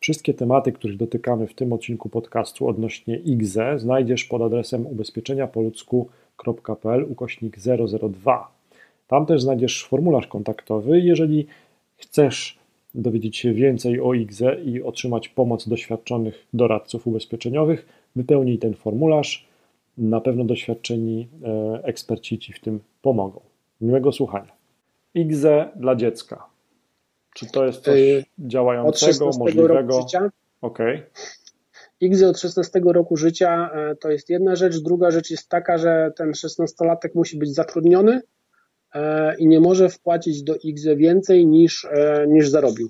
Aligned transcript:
Wszystkie 0.00 0.34
tematy, 0.34 0.72
których 0.72 0.96
dotykamy 0.96 1.46
w 1.46 1.54
tym 1.54 1.72
odcinku 1.72 2.08
podcastu 2.08 2.68
odnośnie 2.68 3.16
IGZE 3.16 3.78
znajdziesz 3.78 4.24
pod 4.24 4.42
adresem 4.42 4.86
ubezpieczeniapoludzku.pl 4.86 7.06
ukośnik 7.08 7.56
002. 8.10 8.52
Tam 9.08 9.26
też 9.26 9.42
znajdziesz 9.42 9.84
formularz 9.84 10.26
kontaktowy. 10.26 11.00
Jeżeli 11.00 11.46
chcesz 11.96 12.58
dowiedzieć 12.94 13.36
się 13.36 13.52
więcej 13.52 14.00
o 14.00 14.14
IGZE 14.14 14.60
i 14.64 14.82
otrzymać 14.82 15.28
pomoc 15.28 15.68
doświadczonych 15.68 16.46
doradców 16.54 17.06
ubezpieczeniowych, 17.06 17.86
wypełnij 18.16 18.58
ten 18.58 18.74
formularz. 18.74 19.50
Na 19.98 20.20
pewno 20.20 20.44
doświadczeni 20.44 21.28
e, 21.44 21.80
eksperci 21.84 22.38
Ci 22.38 22.52
w 22.52 22.60
tym 22.60 22.80
pomogą. 23.02 23.40
Miłego 23.80 24.12
słuchania. 24.12 24.52
IGZE 25.14 25.68
dla 25.76 25.96
dziecka. 25.96 26.49
Czy 27.34 27.46
to 27.46 27.66
jest 27.66 27.84
coś 27.84 27.98
yy, 27.98 28.24
działającego, 28.38 29.30
możliwego? 29.38 29.68
Roku 29.68 30.02
życia. 30.02 30.30
Okay. 30.60 31.06
IGZE 32.00 32.28
od 32.28 32.38
16 32.38 32.80
roku 32.84 33.16
życia 33.16 33.70
e, 33.74 33.96
to 33.96 34.10
jest 34.10 34.30
jedna 34.30 34.56
rzecz. 34.56 34.78
Druga 34.78 35.10
rzecz 35.10 35.30
jest 35.30 35.48
taka, 35.48 35.78
że 35.78 36.12
ten 36.16 36.30
16-latek 36.32 37.10
musi 37.14 37.38
być 37.38 37.54
zatrudniony 37.54 38.22
e, 38.94 39.36
i 39.36 39.46
nie 39.46 39.60
może 39.60 39.88
wpłacić 39.88 40.42
do 40.42 40.56
IGZE 40.56 40.96
więcej 40.96 41.46
niż, 41.46 41.86
niż 42.28 42.48
zarobił. 42.48 42.88